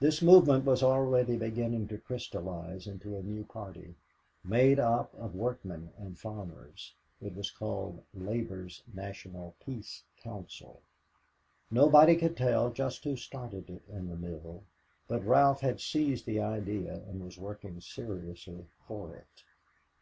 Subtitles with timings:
[0.00, 3.94] This movement was already beginning to crystallize into a new party,
[4.42, 6.94] made up of workmen and farmers.
[7.20, 10.80] It was called Labor's National Peace Council.
[11.70, 14.62] Nobody could tell just who started it in the mill,
[15.06, 19.44] but Ralph had seized the idea and was working seriously for it.